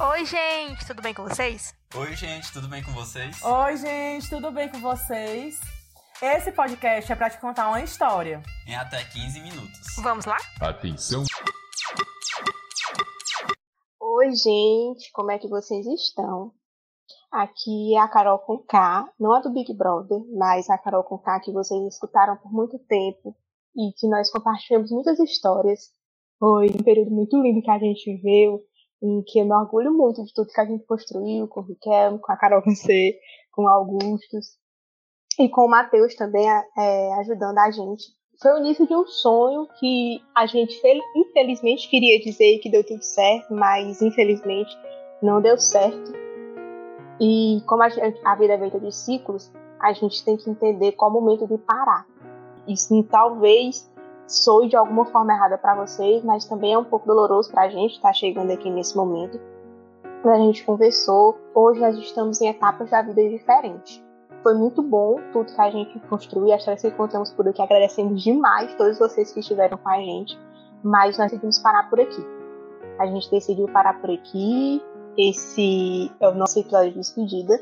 [0.00, 1.74] Oi, gente, tudo bem com vocês?
[1.94, 3.42] Oi, gente, tudo bem com vocês?
[3.42, 5.60] Oi, gente, tudo bem com vocês?
[6.22, 8.42] Esse podcast é para te contar uma história.
[8.66, 9.80] Em até 15 minutos.
[10.02, 10.38] Vamos lá?
[10.62, 11.24] Atenção!
[14.00, 16.54] Oi, gente, como é que vocês estão?
[17.30, 21.18] Aqui é a Carol com K, não a do Big Brother, mas a Carol com
[21.18, 23.36] K que vocês escutaram por muito tempo
[23.76, 25.90] e que nós compartilhamos muitas histórias.
[26.38, 28.64] Foi um período muito lindo que a gente viveu,
[29.02, 32.20] em que eu me orgulho muito de tudo que a gente construiu com o Riquelme,
[32.20, 33.18] com a Carol C,
[33.50, 34.56] com o Augustus
[35.38, 38.04] e com o Matheus também é, ajudando a gente.
[38.40, 40.80] Foi o início de um sonho que a gente
[41.16, 44.76] infelizmente queria dizer que deu tudo certo, mas infelizmente
[45.22, 46.12] não deu certo.
[47.20, 50.92] E como a, gente, a vida é feita de ciclos, a gente tem que entender
[50.92, 52.06] qual o momento de parar.
[52.66, 53.91] Isso talvez
[54.26, 57.68] soe de alguma forma errada para vocês, mas também é um pouco doloroso para a
[57.68, 59.40] gente estar tá chegando aqui nesse momento.
[60.24, 64.02] A gente conversou, hoje nós estamos em etapas da vida diferentes.
[64.42, 67.60] Foi muito bom tudo que a gente construiu, as histórias que contamos por aqui.
[67.60, 70.38] Agradecemos demais todos vocês que estiveram com a gente,
[70.82, 72.24] mas nós decidimos parar por aqui.
[72.98, 74.82] A gente decidiu parar por aqui.
[75.16, 77.60] Esse é o nosso episódio de despedida.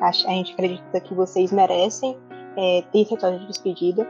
[0.00, 2.16] A gente acredita que vocês merecem
[2.56, 4.06] é, ter esse episódio de despedida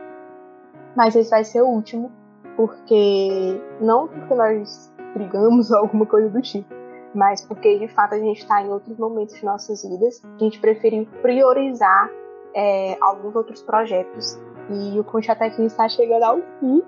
[0.96, 2.10] mas esse vai ser o último,
[2.56, 6.68] porque não porque nós brigamos ou alguma coisa do tipo,
[7.14, 10.58] mas porque de fato a gente está em outros momentos de nossas vidas, a gente
[10.60, 12.10] preferiu priorizar
[12.54, 14.38] é, alguns outros projetos.
[14.70, 16.82] E o Concha até aqui está chegando ao fim,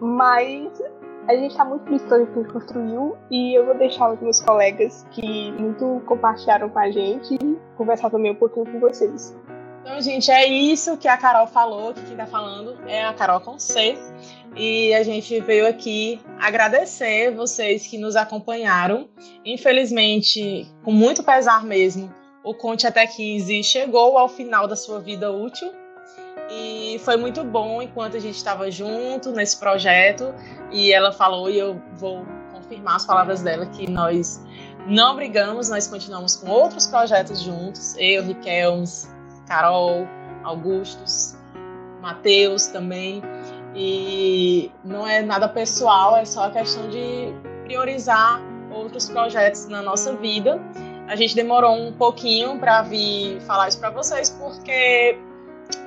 [0.00, 0.82] mas
[1.28, 3.16] a gente está muito feliz pelo que construiu.
[3.30, 7.38] E eu vou deixar os meus colegas que muito compartilharam com a gente
[7.76, 9.36] conversar também um pouquinho com vocês.
[9.80, 13.40] Então, gente, é isso que a Carol falou, que quem tá falando é a Carol
[13.40, 13.98] com C.
[14.54, 19.08] E a gente veio aqui agradecer vocês que nos acompanharam.
[19.44, 22.12] Infelizmente, com muito pesar mesmo,
[22.44, 25.72] o Conte Até 15 chegou ao final da sua vida útil.
[26.50, 30.34] E foi muito bom enquanto a gente estava junto nesse projeto.
[30.70, 34.42] E ela falou, e eu vou confirmar as palavras dela, que nós
[34.86, 37.94] não brigamos, nós continuamos com outros projetos juntos.
[37.96, 39.08] Eu, Riquelmes,
[39.50, 40.06] Carol,
[40.44, 41.36] Augustus,
[42.00, 43.20] Matheus também.
[43.74, 47.34] E não é nada pessoal, é só a questão de
[47.64, 48.40] priorizar
[48.72, 50.60] outros projetos na nossa vida.
[51.08, 55.18] A gente demorou um pouquinho para vir falar isso para vocês, porque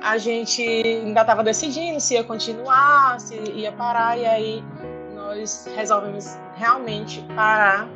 [0.02, 4.64] a gente ainda estava decidindo se ia continuar, se ia parar, e aí
[5.14, 7.88] nós resolvemos realmente parar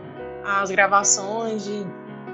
[0.45, 1.87] as gravações de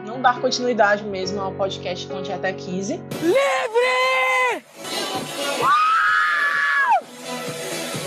[0.04, 3.00] não dar continuidade mesmo ao podcast Conte Até 15.
[3.22, 4.64] Livre!
[5.60, 5.70] Uau!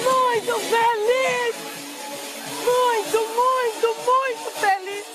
[0.03, 1.55] Muito feliz!
[2.63, 5.05] Muito, muito, muito feliz!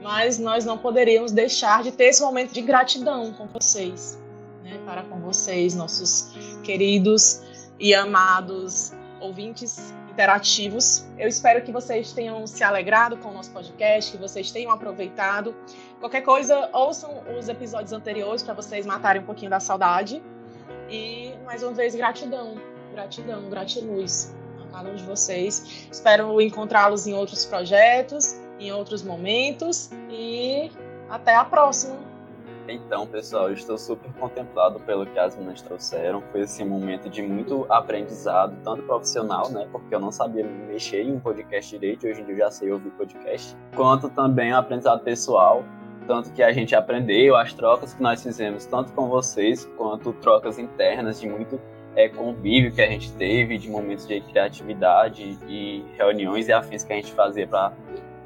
[0.00, 4.18] Mas nós não poderíamos deixar de ter esse momento de gratidão com vocês,
[4.62, 4.80] né?
[4.84, 7.42] para com vocês, nossos queridos
[7.80, 11.04] e amados ouvintes interativos.
[11.18, 15.54] Eu espero que vocês tenham se alegrado com o nosso podcast, que vocês tenham aproveitado.
[15.98, 20.22] Qualquer coisa, ouçam os episódios anteriores para vocês matarem um pouquinho da saudade.
[20.88, 22.54] E mais uma vez, gratidão,
[22.92, 24.32] gratidão, gratiluz
[24.62, 25.88] a cada um de vocês.
[25.90, 30.70] Espero encontrá-los em outros projetos, em outros momentos e
[31.10, 32.03] até a próxima.
[32.66, 36.22] Então, pessoal, estou super contemplado pelo que as meninas trouxeram.
[36.32, 39.68] Foi assim, um momento de muito aprendizado, tanto profissional, né?
[39.70, 42.72] Porque eu não sabia mexer em um podcast direito, hoje em dia eu já sei
[42.72, 45.62] ouvir podcast, quanto também um aprendizado pessoal,
[46.06, 50.58] tanto que a gente aprendeu, as trocas que nós fizemos, tanto com vocês, quanto trocas
[50.58, 51.60] internas de muito
[51.94, 56.92] é, convívio que a gente teve, de momentos de criatividade e reuniões e afins que
[56.92, 57.72] a gente fazia para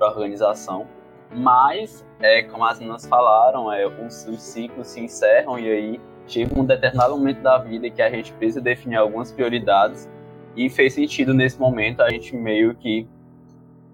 [0.01, 0.87] a organização.
[1.31, 6.59] Mas, é, como as meninas falaram, é, os, os ciclos se encerram e aí chega
[6.59, 10.09] um determinado momento da vida que a gente precisa definir algumas prioridades
[10.57, 13.09] e fez sentido nesse momento a gente meio que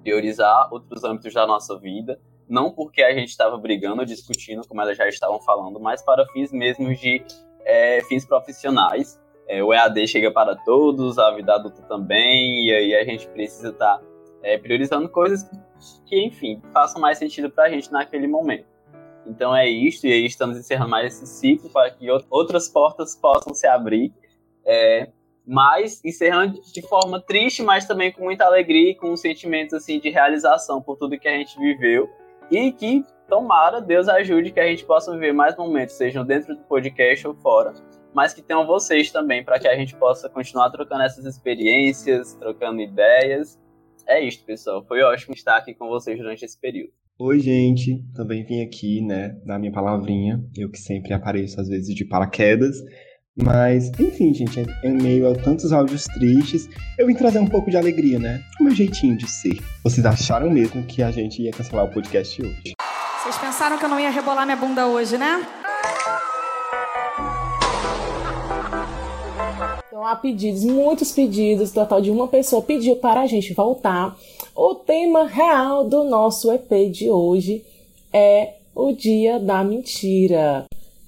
[0.03, 4.97] priorizar outros âmbitos da nossa vida, não porque a gente estava brigando discutindo, como elas
[4.97, 7.25] já estavam falando, mas para fins mesmo de
[7.65, 9.21] é, fins profissionais.
[9.49, 13.71] É, o EAD chega para todos, a vida adulta também, e aí a gente precisa
[13.71, 14.05] estar tá,
[14.45, 15.51] é, priorizando coisas
[16.07, 18.67] que, enfim, façam mais sentido para a gente naquele momento.
[19.27, 23.55] Então é isto, e aí estamos encerrando mais esse ciclo para que outras portas possam
[23.55, 24.13] se abrir.
[24.67, 25.09] É,
[25.47, 30.11] mas encerrando de forma triste, mas também com muita alegria e com sentimentos assim de
[30.11, 32.09] realização por tudo que a gente viveu
[32.51, 36.63] e que tomara Deus ajude que a gente possa viver mais momentos, sejam dentro do
[36.63, 37.75] podcast ou fora,
[38.15, 42.81] mas que tenham vocês também para que a gente possa continuar trocando essas experiências, trocando
[42.81, 43.59] ideias
[44.07, 44.85] É isso, pessoal.
[44.87, 46.93] Foi ótimo estar aqui com vocês durante esse período.
[47.19, 48.05] Oi, gente.
[48.15, 50.43] Também vim aqui, né, dar minha palavrinha.
[50.57, 52.77] Eu que sempre apareço, às vezes, de paraquedas.
[53.37, 56.69] Mas, enfim, gente, em meio a tantos áudios tristes,
[56.99, 58.41] eu vim trazer um pouco de alegria, né?
[58.61, 59.61] O meu jeitinho de ser.
[59.83, 62.75] Vocês acharam mesmo que a gente ia cancelar o podcast hoje?
[63.23, 65.64] Vocês pensaram que eu não ia rebolar minha bunda hoje, né?
[70.07, 74.17] Há pedidos, muitos pedidos, total de uma pessoa pediu para a gente voltar.
[74.55, 77.65] O tema real do nosso EP de hoje
[78.13, 80.67] é o Dia da Mentira.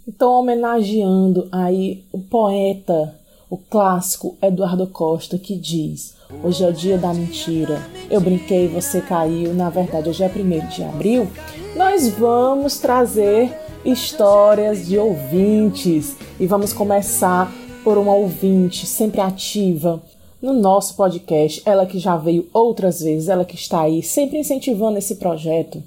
[0.08, 3.14] Então, homenageando aí o poeta,
[3.50, 7.80] o clássico Eduardo Costa, que diz: Hoje é o dia da mentira.
[8.08, 9.52] Eu brinquei, você caiu.
[9.52, 11.28] Na verdade, hoje é 1 de abril.
[11.76, 13.52] Nós vamos trazer
[13.84, 17.52] histórias de ouvintes e vamos começar
[17.86, 20.02] por uma ouvinte sempre ativa
[20.42, 21.62] no nosso podcast.
[21.64, 25.80] Ela que já veio outras vezes, ela que está aí sempre incentivando esse projeto.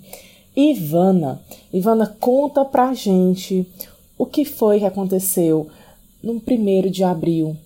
[0.56, 1.42] Ivana,
[1.74, 3.68] Ivana, conta pra gente
[4.18, 5.68] o que foi que aconteceu
[6.24, 7.57] no primeiro de abril?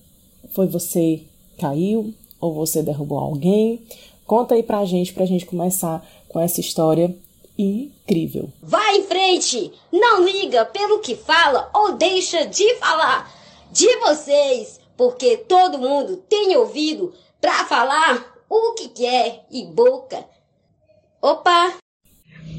[0.50, 1.22] Foi você
[1.60, 3.84] caiu ou você derrubou alguém?
[4.26, 7.16] Conta aí pra gente, pra gente começar com essa história
[7.56, 8.50] incrível.
[8.64, 9.72] Vai em frente!
[9.92, 13.43] Não liga pelo que fala ou deixa de falar
[13.74, 17.12] de vocês, porque todo mundo tem ouvido
[17.42, 20.24] pra falar o que quer e boca.
[21.20, 21.74] Opa!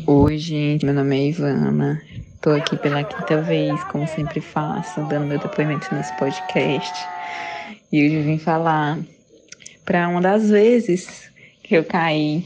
[0.08, 2.02] Oi, gente, meu nome é Ivana.
[2.42, 6.92] Tô aqui pela quinta vez, como sempre faço, dando meu depoimento nesse podcast.
[7.92, 8.98] E hoje eu vim falar
[9.84, 11.30] para uma das vezes
[11.62, 12.44] que eu caí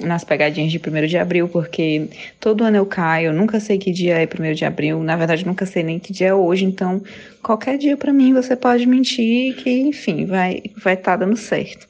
[0.00, 2.08] nas pegadinhas de 1 de abril, porque
[2.40, 5.64] todo ano eu caio, nunca sei que dia é 1 de abril, na verdade nunca
[5.66, 7.02] sei nem que dia é hoje, então
[7.42, 11.86] qualquer dia para mim você pode mentir que, enfim, vai vai estar tá dando certo.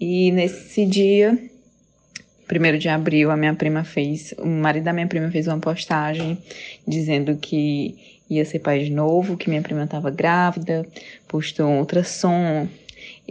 [0.00, 1.38] E nesse dia
[2.50, 6.38] 1 de abril, a minha prima fez, o marido da minha prima fez uma postagem
[6.86, 7.94] dizendo que
[8.30, 10.86] ia ser pai de novo, que minha prima estava grávida,
[11.28, 12.68] postou um ultrassom.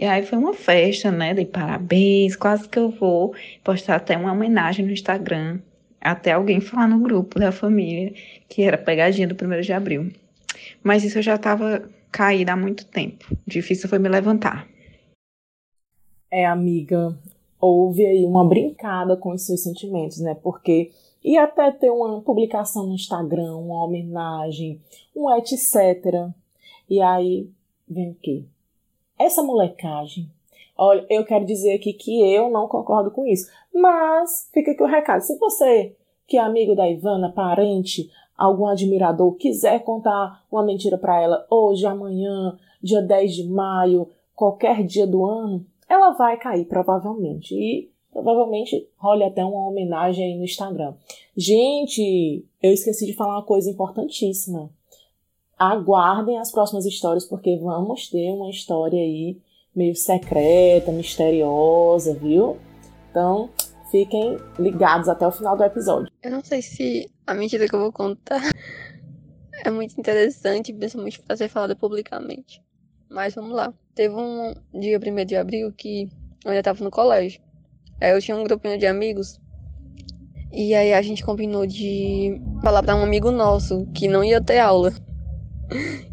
[0.00, 1.34] E aí foi uma festa, né?
[1.34, 5.60] Dei parabéns, quase que eu vou postar até uma homenagem no Instagram,
[6.00, 8.14] até alguém falar no grupo da família
[8.48, 10.10] que era pegadinha do 1 de abril.
[10.82, 13.26] Mas isso eu já estava caída há muito tempo.
[13.46, 14.66] Difícil foi me levantar.
[16.30, 17.14] É, amiga,
[17.60, 20.34] houve aí uma brincada com os seus sentimentos, né?
[20.34, 20.90] Porque
[21.22, 24.80] ia até ter uma publicação no Instagram, uma homenagem,
[25.14, 26.30] um etc.
[26.88, 27.50] E aí
[27.86, 28.46] vem o quê?
[29.20, 30.30] Essa molecagem.
[30.74, 33.50] Olha, eu quero dizer aqui que eu não concordo com isso.
[33.72, 35.20] Mas fica aqui o recado.
[35.20, 35.94] Se você,
[36.26, 41.84] que é amigo da Ivana, parente, algum admirador, quiser contar uma mentira para ela hoje,
[41.84, 47.54] amanhã, dia 10 de maio, qualquer dia do ano, ela vai cair provavelmente.
[47.54, 50.94] E provavelmente role até uma homenagem aí no Instagram.
[51.36, 54.70] Gente, eu esqueci de falar uma coisa importantíssima.
[55.60, 59.36] Aguardem as próximas histórias, porque vamos ter uma história aí
[59.76, 62.56] meio secreta, misteriosa, viu?
[63.10, 63.50] Então,
[63.90, 66.10] fiquem ligados até o final do episódio.
[66.22, 68.40] Eu não sei se a mentira que eu vou contar
[69.62, 72.62] é muito interessante, principalmente para ser falada publicamente.
[73.10, 73.70] Mas vamos lá.
[73.94, 76.08] Teve um dia 1 de abril que
[76.42, 77.42] eu ainda tava no colégio.
[78.00, 79.38] Aí eu tinha um grupinho de amigos.
[80.50, 84.58] E aí a gente combinou de falar para um amigo nosso que não ia ter
[84.58, 84.92] aula.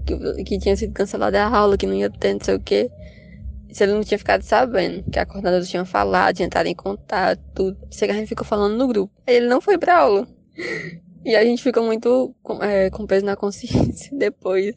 [0.05, 2.89] Que, que tinha sido cancelada a aula, que não ia ter não sei o quê.
[3.71, 7.41] Se ele não tinha ficado sabendo, que a coordenadora tinha falado, tinha entrado em contato,
[7.53, 7.77] tudo.
[7.91, 9.13] Sei que a gente ficou falando no grupo.
[9.27, 10.27] Aí ele não foi pra aula.
[11.25, 14.75] E a gente ficou muito é, com peso na consciência depois.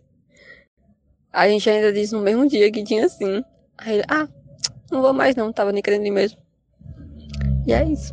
[1.33, 3.45] A gente ainda disse no mesmo dia que tinha sim.
[3.79, 4.29] Aí ele, ah,
[4.91, 6.39] não vou mais não, tava nem querendo ir mesmo.
[7.67, 8.13] E é isso.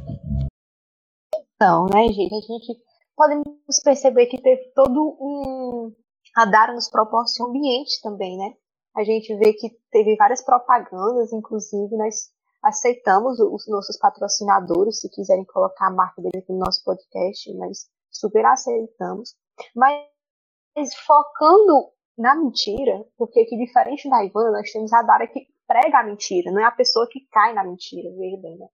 [1.56, 2.80] Então, né, gente, a gente
[3.16, 5.92] podemos perceber que teve todo um.
[6.38, 8.54] A Dara nos proporciona ambiente também, né?
[8.96, 12.30] A gente vê que teve várias propagandas, inclusive nós
[12.62, 17.90] aceitamos os nossos patrocinadores, se quiserem colocar a marca dele aqui no nosso podcast, nós
[18.12, 19.36] super aceitamos.
[19.76, 26.02] Mas focando na mentira, porque que diferente da Ivana, nós temos a Dara que prega
[26.02, 28.68] a mentira, não é a pessoa que cai na mentira, veja bem, né?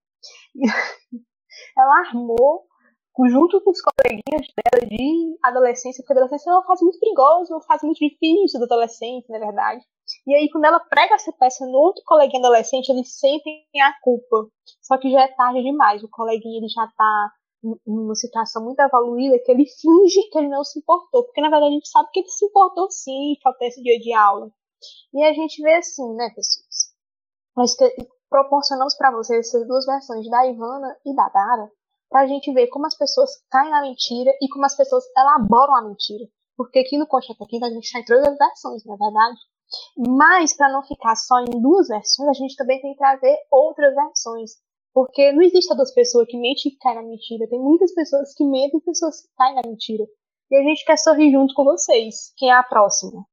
[1.77, 2.67] ela armou,
[3.29, 7.63] junto com os coleguinhas dela de adolescência, porque adolescência é uma fase muito perigosa, uma
[7.63, 9.83] fase muito difícil do adolescente, na verdade.
[10.27, 14.47] E aí, quando ela prega essa peça no outro coleguinha adolescente, eles sentem a culpa.
[14.81, 17.31] Só que já é tarde demais, o coleguinha ele já tá
[17.85, 21.71] numa situação muito evoluída que ele finge que ele não se importou, porque na verdade
[21.71, 24.51] a gente sabe que ele se importou sim, faltou esse dia de aula.
[25.13, 27.77] E a gente vê assim, né, pessoas?
[27.77, 31.71] Que, proporcionamos para vocês essas duas versões da Ivana e da Dara,
[32.13, 35.75] para a gente ver como as pessoas caem na mentira e como as pessoas elaboram
[35.75, 36.25] a mentira.
[36.55, 39.39] Porque aqui no Concha Pequena a gente tem todas as versões, na é verdade.
[39.97, 43.95] Mas, para não ficar só em duas versões, a gente também tem que trazer outras
[43.95, 44.51] versões.
[44.93, 47.49] Porque não existe só duas pessoas que mentem e caem na mentira.
[47.49, 50.03] Tem muitas pessoas que mentem e pessoas que caem na mentira.
[50.51, 52.31] E a gente quer sorrir junto com vocês.
[52.37, 53.25] Quem é a próxima?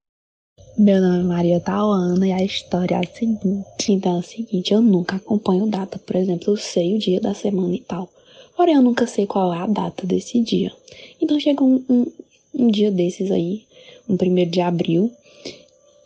[0.78, 3.92] Meu nome é Maria Tauana e a história é a seguinte.
[3.92, 7.34] Então é o seguinte, eu nunca acompanho data, por exemplo, eu sei o dia da
[7.34, 8.08] semana e tal.
[8.57, 10.73] Porém, eu nunca sei qual é a data desse dia.
[11.21, 12.07] Então chega um, um,
[12.54, 13.64] um dia desses aí,
[14.09, 15.11] um primeiro de abril,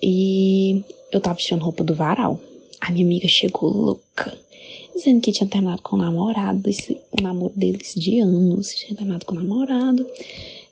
[0.03, 2.39] e eu tava vestindo roupa do varal.
[2.81, 4.37] A minha amiga chegou louca,
[4.95, 9.25] dizendo que tinha terminado com o namorado, esse, o namoro deles de anos, tinha terminado
[9.25, 10.07] com o namorado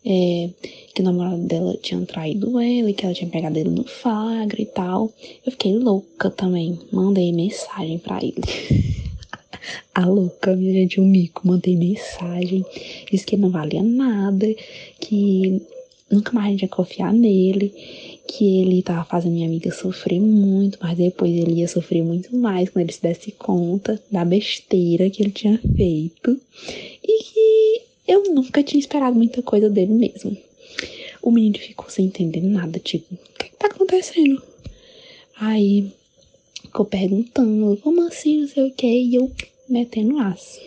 [0.05, 0.50] é,
[0.95, 4.61] que o namorado dela tinha traído ela e que ela tinha pegado ele no flagra
[4.61, 5.12] e tal.
[5.45, 6.79] Eu fiquei louca também.
[6.91, 8.43] Mandei mensagem para ele.
[9.95, 11.47] A louca, minha gente, um mico.
[11.47, 12.64] Mandei mensagem.
[13.11, 14.47] Disse que não valia nada,
[15.00, 15.62] que
[16.11, 17.73] nunca mais a gente ia confiar nele,
[18.26, 22.69] que ele tava fazendo minha amiga sofrer muito, mas depois ele ia sofrer muito mais
[22.69, 26.38] quando ele se desse conta da besteira que ele tinha feito.
[27.02, 30.37] E que eu nunca tinha esperado muita coisa dele mesmo.
[31.23, 34.42] O menino ficou sem entender nada, tipo, o que, que tá acontecendo?
[35.37, 35.92] Aí
[36.62, 39.31] ficou perguntando, como assim, não sei o que, e eu
[39.73, 40.61] metendo aço.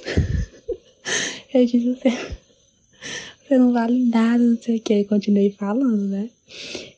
[1.54, 2.10] eu disse, você,
[3.42, 6.30] você não vale nada, não sei o que, continuei falando, né?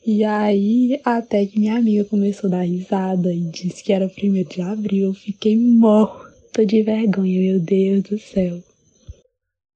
[0.06, 4.48] E aí, até que minha amiga começou a dar risada e disse que era primeiro
[4.48, 8.58] de abril, eu fiquei morta de vergonha, meu Deus do céu.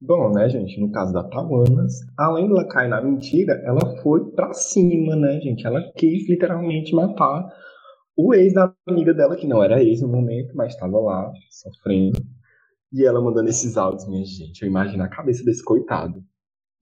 [0.01, 4.53] Bom, né, gente, no caso da Tawanas, além dela cair na mentira, ela foi pra
[4.53, 5.65] cima, né, gente?
[5.65, 7.47] Ela quis literalmente matar
[8.25, 12.21] o ex da amiga dela, que não era ex no momento, mas estava lá, sofrendo.
[12.93, 14.63] E ela mandando esses áudios, minha gente.
[14.63, 16.23] Eu imagino a cabeça desse coitado.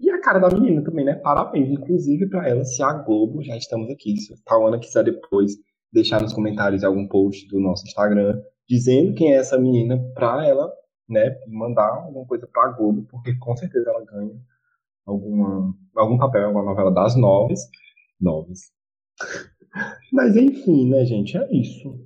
[0.01, 1.15] E a cara da menina também, né?
[1.15, 4.17] Parabéns, inclusive, para ela, se a Globo, já estamos aqui.
[4.17, 5.53] Se a Tawana quiser depois
[5.93, 10.71] deixar nos comentários algum post do nosso Instagram, dizendo quem é essa menina, pra ela
[11.09, 14.41] né, mandar alguma coisa para a Globo, porque com certeza ela ganha
[15.07, 17.55] alguma, algum papel alguma novela das nove.
[18.21, 18.73] Noves.
[20.13, 21.99] Mas enfim, né, gente, é isso.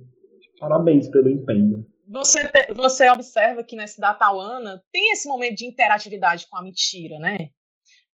[0.59, 1.85] Parabéns pelo empenho.
[2.07, 2.39] Você,
[2.75, 7.49] você observa que nessa Datauana tem esse momento de interatividade com a mentira, né?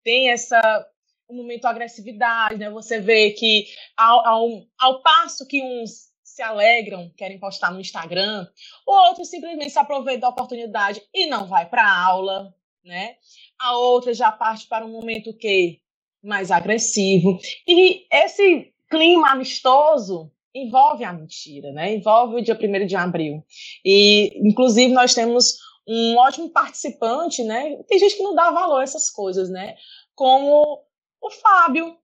[0.03, 0.87] Tem essa
[1.29, 2.69] um momento de agressividade, né?
[2.71, 3.65] Você vê que
[3.95, 4.47] ao, ao,
[4.79, 8.47] ao passo que uns se alegram, querem postar no Instagram,
[8.87, 12.53] o outro simplesmente se aproveita da oportunidade e não vai para a aula,
[12.83, 13.15] né?
[13.59, 15.81] A outra já parte para um momento que
[16.23, 17.39] mais agressivo.
[17.67, 21.95] E esse clima amistoso envolve a mentira, né?
[21.95, 23.43] Envolve o dia 1 de abril.
[23.85, 27.77] E, inclusive, nós temos um ótimo participante, né?
[27.87, 29.75] Tem gente que não dá valor a essas coisas, né?
[30.15, 30.83] Como
[31.21, 31.95] o Fábio,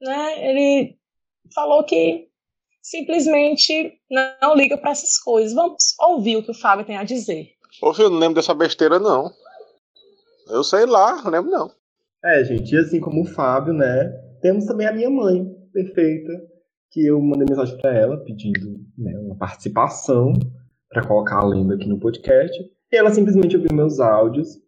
[0.00, 0.48] né?
[0.48, 0.98] Ele
[1.54, 2.28] falou que
[2.82, 3.92] simplesmente
[4.40, 5.54] não liga para essas coisas.
[5.54, 7.52] Vamos ouvir o que o Fábio tem a dizer.
[7.80, 9.30] Ô, filho, não lembro dessa besteira, não.
[10.48, 11.70] Eu sei lá, não lembro não.
[12.24, 14.08] É, gente, e assim como o Fábio, né?
[14.40, 16.32] Temos também a minha mãe, perfeita,
[16.90, 20.32] que eu mandei mensagem para ela pedindo né, uma participação
[20.88, 22.62] para colocar a lenda aqui no podcast.
[22.90, 24.60] E ela simplesmente ouviu meus áudios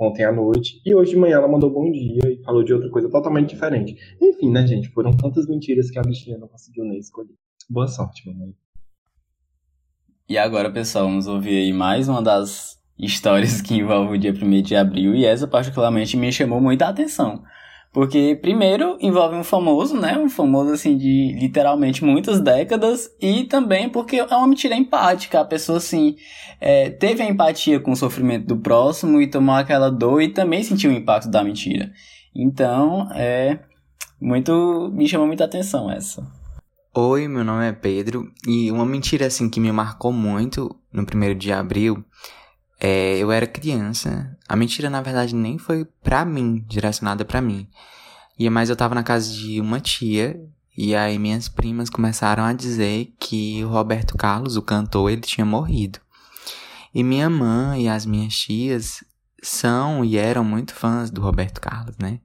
[0.00, 0.80] ontem à noite.
[0.86, 3.96] E hoje de manhã ela mandou bom dia e falou de outra coisa totalmente diferente.
[4.20, 4.88] Enfim, né, gente?
[4.90, 7.34] Foram tantas mentiras que a bichinha não conseguiu nem escolher.
[7.68, 8.54] Boa sorte, mamãe.
[10.28, 14.62] E agora, pessoal, vamos ouvir aí mais uma das histórias que envolve o dia 1
[14.62, 15.14] de abril.
[15.14, 17.42] E essa, particularmente, me chamou muita atenção.
[17.92, 20.16] Porque, primeiro, envolve um famoso, né?
[20.16, 23.10] Um famoso, assim, de literalmente muitas décadas.
[23.20, 25.40] E também porque é uma mentira empática.
[25.40, 26.16] A pessoa, assim,
[26.58, 30.62] é, teve a empatia com o sofrimento do próximo e tomou aquela dor e também
[30.62, 31.92] sentiu o impacto da mentira.
[32.34, 33.58] Então, é.
[34.18, 34.90] Muito.
[34.94, 36.26] Me chamou muita atenção essa.
[36.94, 38.30] Oi, meu nome é Pedro.
[38.46, 42.02] E uma mentira, assim, que me marcou muito no primeiro de abril
[42.84, 44.36] é, eu era criança.
[44.48, 47.68] A mentira, na verdade, nem foi pra mim, direcionada pra mim.
[48.36, 50.44] E mas eu tava na casa de uma tia
[50.76, 55.44] e aí minhas primas começaram a dizer que o Roberto Carlos, o cantor, ele tinha
[55.44, 56.00] morrido.
[56.92, 59.04] E minha mãe e as minhas tias
[59.40, 62.18] são e eram muito fãs do Roberto Carlos, né?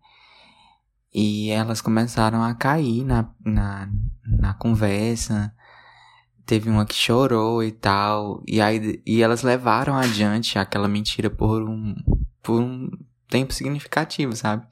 [1.13, 3.89] E elas começaram a cair na, na,
[4.25, 5.53] na conversa,
[6.47, 8.41] teve uma que chorou e tal.
[8.47, 11.95] E aí e elas levaram adiante aquela mentira por um,
[12.41, 12.89] por um
[13.29, 14.65] tempo significativo, sabe?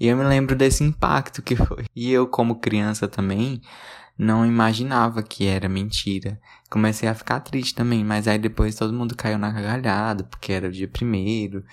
[0.00, 1.84] E eu me lembro desse impacto que foi.
[1.94, 3.60] E eu, como criança também,
[4.18, 6.40] não imaginava que era mentira.
[6.70, 10.68] Comecei a ficar triste também, mas aí depois todo mundo caiu na gargalhada, porque era
[10.68, 11.64] o dia primeiro.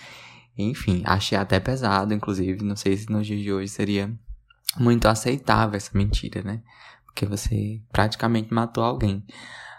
[0.58, 2.63] Enfim, achei até pesado, inclusive.
[2.63, 4.12] Não sei se nos dias de hoje seria
[4.77, 6.62] muito aceitável essa mentira, né?
[7.13, 9.24] Porque você praticamente matou alguém.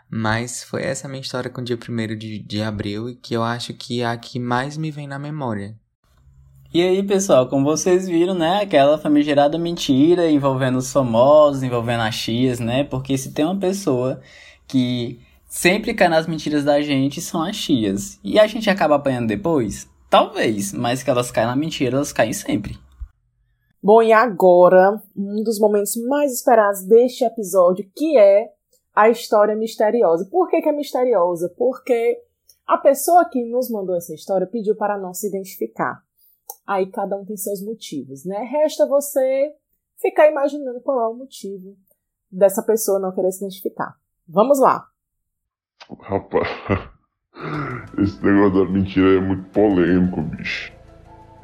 [0.09, 3.43] Mas foi essa minha história com o dia 1 de, de abril e que eu
[3.43, 5.75] acho que é a que mais me vem na memória.
[6.73, 12.15] E aí, pessoal, como vocês viram, né, aquela famigerada mentira envolvendo os famosos, envolvendo as
[12.15, 12.85] chias, né?
[12.85, 14.21] Porque se tem uma pessoa
[14.67, 18.19] que sempre cai nas mentiras da gente, são as chias.
[18.23, 19.89] E a gente acaba apanhando depois?
[20.11, 22.79] Talvez, mas que elas caem na mentira, elas caem sempre.
[23.85, 28.51] Bom, e agora, um dos momentos mais esperados deste episódio, que é
[28.95, 30.27] a história misteriosa.
[30.31, 31.53] Por que, que é misteriosa?
[31.55, 32.19] Porque
[32.67, 36.03] a pessoa que nos mandou essa história pediu para não se identificar.
[36.67, 38.39] Aí cada um tem seus motivos, né?
[38.39, 39.55] Resta você
[40.01, 41.77] ficar imaginando qual é o motivo
[42.33, 43.95] dessa pessoa não querer se identificar.
[44.27, 44.89] Vamos lá.
[46.01, 46.49] Rapaz,
[48.03, 50.73] esse negócio da mentira é muito polêmico, bicho.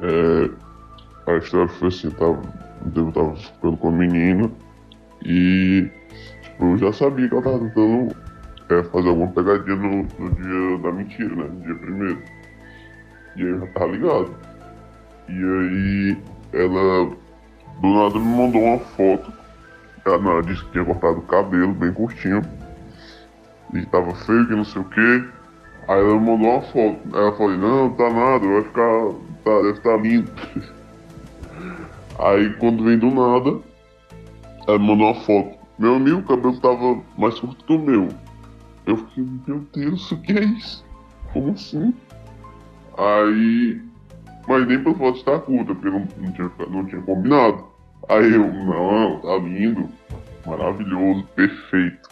[0.01, 0.60] É,
[1.41, 2.41] história foi assim, tava,
[2.95, 4.51] eu tava ficando com a menina
[5.25, 5.91] e
[6.43, 8.17] tipo, eu já sabia que ela tava tentando
[8.71, 11.45] é, fazer alguma pegadinha no, no, dia da mentira, né?
[11.53, 12.23] No dia primeiro.
[13.37, 14.35] E aí eu já tava ligado.
[15.29, 16.19] E aí
[16.53, 17.11] ela
[17.81, 19.33] do nada me mandou uma foto.
[20.05, 22.43] Ela disse que tinha cortado o cabelo bem curtinho.
[23.75, 25.25] E tava feio, que não sei o que.
[25.89, 27.01] Aí ela me mandou uma foto.
[27.13, 29.31] Aí eu falei, não, tá nada, vai ficar.
[29.45, 30.33] Tá, deve estar tá lindo.
[32.21, 33.61] Aí quando vem do nada,
[34.67, 35.59] ela mandou uma foto.
[35.79, 38.09] Meu amigo, o cabelo tava mais curto que o meu.
[38.87, 40.85] Eu fiquei, meu Deus, o que é isso?
[41.33, 41.95] Como assim?
[42.99, 43.81] Aí.
[44.47, 47.65] Mas nem pela foto estar curta, porque não, não, tinha, não tinha combinado.
[48.09, 49.89] Aí eu, não, tá lindo,
[50.45, 52.09] maravilhoso, perfeito.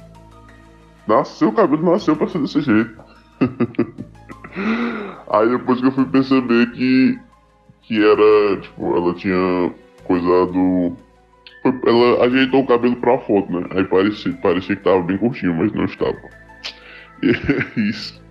[1.07, 2.99] Nasceu, o cabelo nasceu pra ser desse jeito.
[5.31, 7.19] Aí depois que eu fui perceber que,
[7.83, 9.75] que era, tipo, ela tinha
[10.09, 10.97] coisado.
[11.87, 13.69] Ela ajeitou o cabelo pra foto, né?
[13.73, 16.17] Aí parecia, parecia que tava bem curtinho, mas não estava.
[17.21, 18.23] E é isso.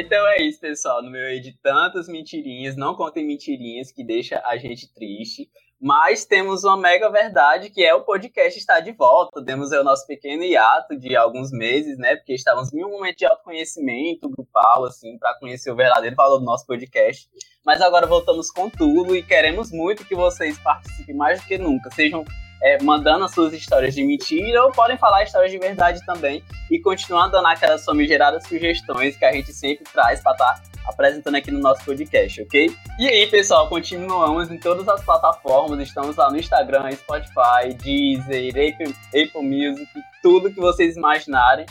[0.00, 1.02] Então é isso, pessoal.
[1.02, 5.50] No meio de tantas mentirinhas, não contem mentirinhas que deixa a gente triste.
[5.78, 9.42] Mas temos uma mega verdade que é o podcast está de volta.
[9.42, 12.16] Temos o nosso pequeno hiato de alguns meses, né?
[12.16, 16.44] Porque estávamos em um momento de autoconhecimento grupal, assim, para conhecer o verdadeiro valor do
[16.44, 17.30] nosso podcast.
[17.64, 21.90] Mas agora voltamos com tudo e queremos muito que vocês participem mais do que nunca.
[21.90, 22.24] Sejam
[22.62, 26.78] é, mandando as suas histórias de mentira ou podem falar histórias de verdade também e
[26.78, 31.50] continuar dando aquelas famigeradas sugestões que a gente sempre traz para estar tá apresentando aqui
[31.50, 32.74] no nosso podcast, ok?
[32.98, 38.94] E aí, pessoal, continuamos em todas as plataformas, estamos lá no Instagram, Spotify, Deezer, Apple,
[39.08, 39.88] Apple Music,
[40.22, 41.66] tudo que vocês imaginarem.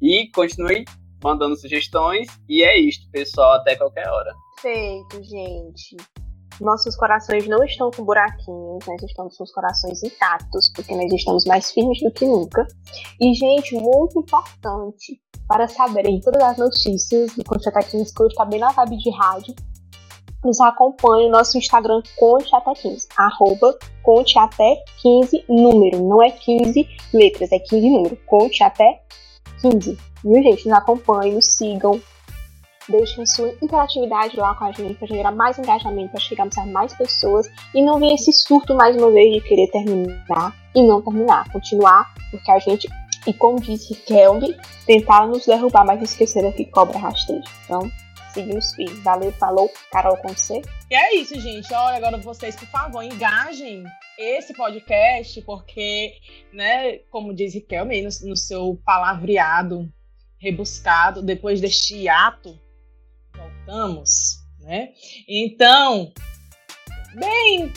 [0.00, 0.84] E continue
[1.22, 2.28] mandando sugestões.
[2.48, 4.32] E é isto, pessoal, até qualquer hora.
[4.62, 5.96] Perfeito, gente.
[6.60, 11.44] Nossos corações não estão com buraquinhos, nós estamos com os corações intactos, porque nós estamos
[11.44, 12.66] mais firmes do que nunca.
[13.20, 18.44] E, gente, muito importante, para saberem todas as notícias do Conte 15, que hoje está
[18.44, 19.54] bem na vibe de rádio,
[20.44, 26.30] nos acompanhe no nosso Instagram Conte Até 15, arroba Conte Até 15 número, não é
[26.30, 29.02] 15 letras, é 15 número, Conte Até
[29.60, 29.98] 15.
[30.24, 30.68] Viu, gente?
[30.68, 32.00] Nos acompanhem, nos sigam,
[32.88, 36.94] Deixem sua interatividade lá com a gente para gerar mais engajamento, para chegarmos a mais
[36.94, 41.50] pessoas e não vir esse surto mais uma vez de querer terminar e não terminar.
[41.52, 42.88] Continuar, porque a gente,
[43.26, 44.54] e como disse Kelvin,
[44.86, 47.42] tentaram nos derrubar, mas esqueceram que cobra rasteiro.
[47.64, 47.90] Então,
[48.32, 49.02] seguimos firmes.
[49.02, 50.62] Valeu, falou, Carol com você.
[50.90, 51.72] E é isso, gente.
[51.74, 53.84] Olha, agora vocês, por favor, engajem
[54.18, 56.14] esse podcast, porque,
[56.52, 59.86] né, como diz Kelvin no, no seu palavreado
[60.40, 62.58] rebuscado, depois deste ato
[63.68, 64.88] voltamos, né?
[65.28, 66.10] Então,
[67.14, 67.70] bem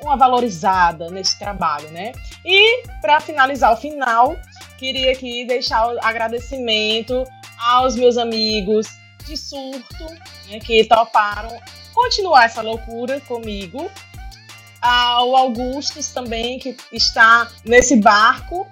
[0.00, 2.12] uma valorizada nesse trabalho, né?
[2.44, 4.36] E para finalizar o final,
[4.78, 7.24] queria aqui deixar o agradecimento
[7.58, 8.86] aos meus amigos
[9.26, 10.04] de surto,
[10.48, 11.56] né, que toparam
[11.94, 13.90] continuar essa loucura comigo.
[14.80, 18.66] Ao Augustus também, que está nesse barco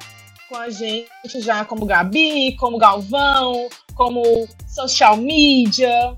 [0.49, 6.17] com a gente já como Gabi, como Galvão, como social media,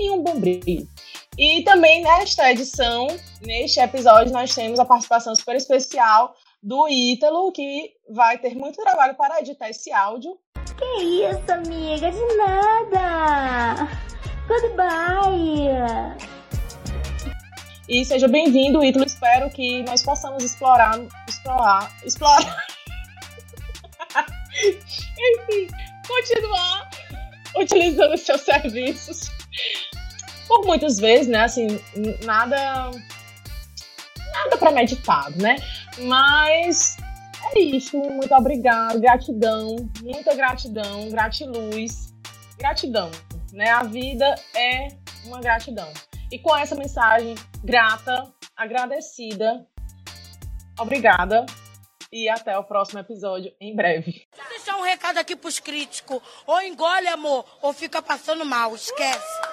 [0.00, 0.88] enfim, um bombril.
[1.36, 3.06] E também nesta edição,
[3.42, 9.14] neste episódio, nós temos a participação super especial do Ítalo, que vai ter muito trabalho
[9.14, 10.38] para editar esse áudio.
[10.76, 12.10] Que isso, amiga?
[12.10, 13.88] De nada!
[14.48, 15.68] Goodbye!
[17.88, 19.04] E seja bem-vindo, Ítalo.
[19.04, 20.98] Espero que nós possamos explorar.
[21.28, 21.92] Explorar.
[22.04, 22.56] Explorar.
[25.48, 25.68] e
[26.06, 26.90] continuar
[27.56, 29.39] utilizando seus serviços.
[30.50, 31.44] Por muitas vezes, né?
[31.44, 31.68] Assim,
[32.24, 32.90] nada.
[34.32, 35.54] Nada premeditado, né?
[36.00, 36.96] Mas
[37.54, 37.96] é isso.
[37.96, 42.12] Muito obrigado, gratidão, muita gratidão, gratiluz,
[42.58, 43.12] gratidão.
[43.52, 43.70] Né?
[43.70, 44.88] A vida é
[45.24, 45.88] uma gratidão.
[46.32, 49.64] E com essa mensagem grata, agradecida,
[50.80, 51.46] obrigada
[52.12, 54.26] e até o próximo episódio em breve.
[54.48, 56.20] Deixa um recado aqui pros críticos.
[56.44, 58.74] Ou engole, amor, ou fica passando mal.
[58.74, 59.49] Esquece.